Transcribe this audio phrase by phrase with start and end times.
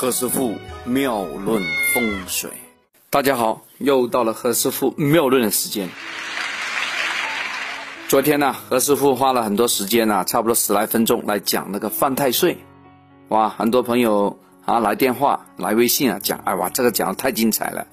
[0.00, 0.54] 何师傅
[0.86, 2.50] 妙论风水，
[3.10, 5.90] 大家好，又到了何师傅妙论的时间。
[8.08, 12.56] 昨天呢，何师傅花了很多时间呢，差不多十来分钟来讲那个犯太岁。
[13.28, 17.86] 哇，很多朋友啊来电话、来微信啊讲，哎哇，这个讲的太精彩了。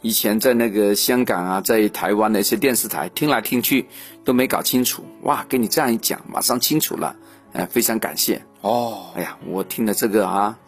[0.00, 3.86] 以前在那个香港啊，在台湾的一些电视台听来听去
[4.24, 7.14] 都没搞清楚，哇，跟你这样一讲，马上清楚了，
[7.52, 9.12] 哎，非常感谢哦。
[9.14, 10.58] 哎呀，我听了这个啊。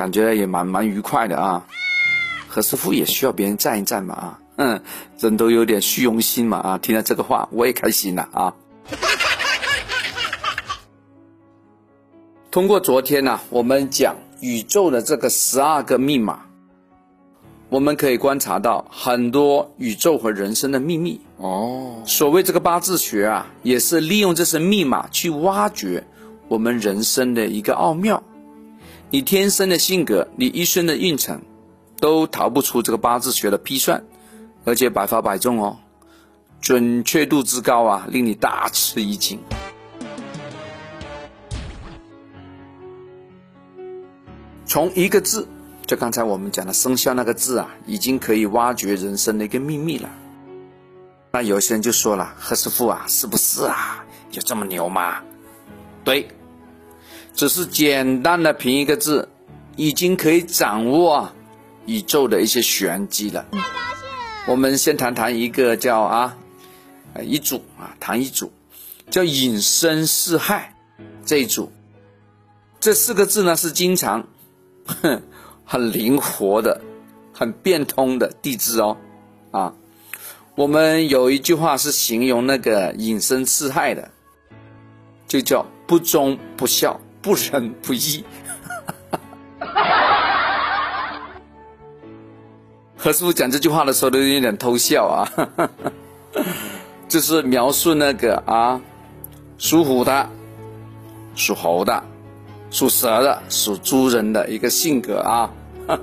[0.00, 1.66] 感觉也蛮蛮愉快的啊，
[2.48, 4.82] 何师傅也需要别人赞一赞嘛啊，嗯，
[5.18, 8.54] 人都有点虚荣心嘛啊，听了这个话我也开心了啊。
[12.50, 16.46] 通过昨天呢，我们讲宇宙的这个十二个密码，
[17.68, 22.02] 我们可以观察到很多宇宙和人生的秘密哦。
[22.06, 26.06] 所谓这个八字学啊，也是利用这些密码去挖掘
[26.48, 28.22] 我们人生的一个奥妙。
[29.12, 31.42] 你天生的性格，你一生的运程，
[31.98, 34.04] 都逃不出这个八字学的批算，
[34.64, 35.78] 而且百发百中哦，
[36.60, 39.40] 准确度之高啊，令你大吃一惊。
[44.64, 45.48] 从一个字，
[45.84, 50.08] 就刚才我们讲的生肖那个字啊，已经可以挖掘人生的一个秘密了。
[51.32, 54.04] 那有些人就说了：“何师傅啊，是不是啊？
[54.30, 55.20] 有这么牛吗？”
[56.04, 56.28] 对。
[57.40, 59.26] 只是简单的凭一个字，
[59.74, 61.32] 已经可以掌握
[61.86, 63.46] 宇宙的一些玄机了。
[64.46, 66.36] 我们先谈谈一个叫啊，
[67.22, 68.52] 一组啊，谈一组，
[69.08, 70.74] 叫隐身四害
[71.24, 71.72] 这一组。
[72.78, 74.28] 这四个字呢是经常
[75.64, 76.82] 很灵活的、
[77.32, 78.98] 很变通的地支哦。
[79.50, 79.72] 啊，
[80.56, 84.10] 我们有一句话是形容那个隐身四害的，
[85.26, 87.00] 就叫不忠不孝。
[87.22, 88.24] 不仁不义，
[92.96, 95.28] 何师傅讲这句话的时候都有点偷笑啊，
[97.08, 98.80] 就是描述那个啊，
[99.58, 100.28] 属虎的、
[101.34, 102.02] 属猴的、
[102.70, 105.50] 属蛇的、属猪人的一个性格啊。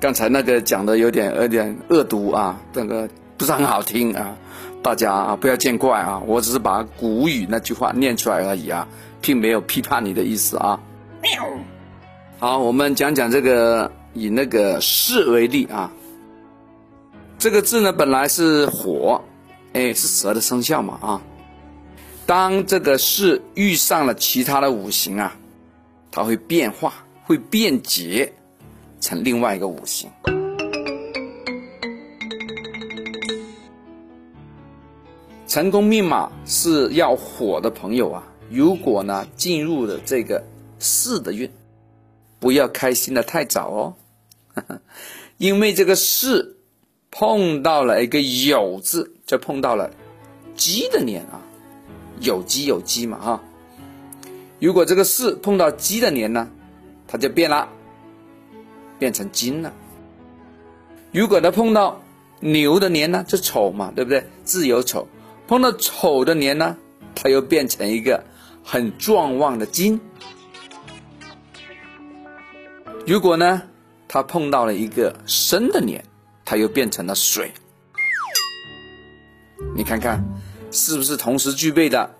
[0.00, 4.34] 刚才那个讲的有点有点恶毒啊，这个不是很好听啊，
[4.82, 8.88] 大家啊不要见怪啊，我只是把古语那句话念出来而已啊。
[9.20, 10.80] 并没有批判你的意思啊。
[12.38, 15.92] 好，我们讲讲这个以那个巳为例啊。
[17.38, 19.22] 这个字呢本来是火，
[19.72, 21.22] 哎，是蛇的生肖嘛啊。
[22.26, 25.36] 当这个巳遇上了其他的五行啊，
[26.10, 26.94] 它会变化，
[27.24, 28.32] 会变节
[29.00, 30.10] 成另外一个五行。
[35.46, 38.22] 成功密码是要火的朋友啊。
[38.50, 40.42] 如果呢进入了这个
[40.80, 41.48] 巳的运，
[42.40, 43.94] 不要开心的太早哦，
[45.38, 46.56] 因为这个巳
[47.12, 49.90] 碰到了一个酉字，就碰到了
[50.56, 51.40] 鸡的年啊，
[52.18, 53.40] 有鸡有鸡嘛哈。
[54.58, 56.50] 如果这个巳碰到鸡的年呢，
[57.06, 57.68] 它就变了，
[58.98, 59.72] 变成金了。
[61.12, 62.02] 如果它碰到
[62.40, 64.26] 牛的年呢，就丑嘛，对不对？
[64.42, 65.06] 自有丑。
[65.46, 66.76] 碰到丑的年呢，
[67.14, 68.24] 它又变成一个。
[68.62, 70.00] 很壮旺的金，
[73.06, 73.62] 如果呢，
[74.06, 76.04] 他碰到了一个生的年，
[76.44, 77.52] 他又变成了水。
[79.74, 80.24] 你看看，
[80.70, 82.14] 是不是同时具备的，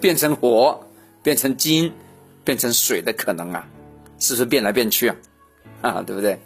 [0.00, 0.86] 变成火、
[1.22, 1.92] 变成金、
[2.44, 3.68] 变成水的可能啊？
[4.18, 5.16] 是不是变来变去啊？
[5.82, 6.38] 啊，对不对？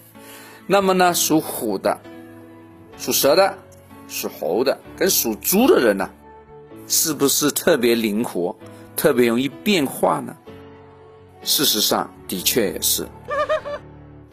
[0.67, 2.01] 那么呢，属虎的、
[2.99, 3.59] 属蛇的、
[4.09, 6.11] 属猴的跟属猪的人呢，
[6.89, 8.57] 是不是特别灵活？
[8.97, 10.37] 特别容易变化呢，
[11.43, 13.07] 事实上的确也是。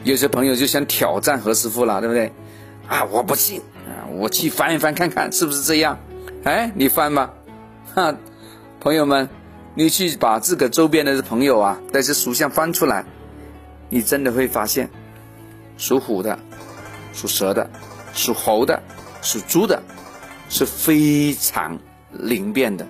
[0.04, 2.32] 有些朋友就想挑战何师傅了，对不对？
[2.88, 6.00] 啊，我不信啊，我去翻一翻看看是不是这样。
[6.44, 7.34] 哎，你翻吧，
[7.94, 8.16] 哈，
[8.80, 9.28] 朋友们，
[9.74, 13.06] 你去把自个周边的朋友啊，那些属相翻出来，
[13.90, 14.90] 你真的会发现，
[15.78, 16.40] 属虎的、
[17.14, 17.70] 属蛇的、
[18.14, 18.82] 属猴的、
[19.22, 19.82] 属猪的，
[20.48, 21.78] 是非常
[22.12, 22.88] 灵便的。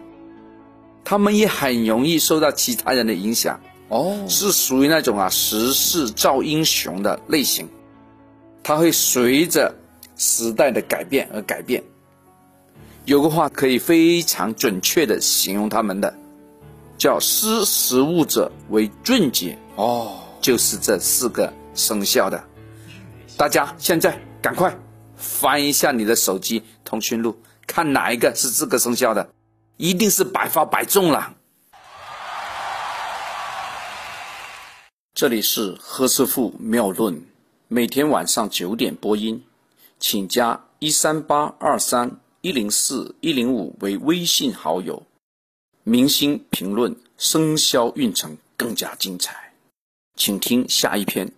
[1.09, 7.69] 他们也很容易受到其他人的影响哦，是属于那种啊时势造英雄的类型，
[8.61, 9.73] 他会随着
[10.17, 11.81] 时代的改变而改变。
[13.05, 16.13] 有个话可以非常准确的形容他们的，
[16.97, 22.43] 叫“识时务者为俊杰”哦，就是这四个生肖的。
[23.37, 24.77] 大家现在赶快
[25.15, 29.29] 翻一下你的手机通讯录，看哪一个是这个生肖的。
[29.77, 31.35] 一定是百发百中了。
[35.13, 37.23] 这里是何师傅妙论，
[37.67, 39.43] 每天晚上九点播音，
[39.99, 45.03] 请加一三八二三一零四一零五为微信好友。
[45.83, 49.53] 明星评论生肖运程更加精彩，
[50.15, 51.31] 请听下一篇。